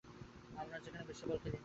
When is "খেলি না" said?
1.37-1.59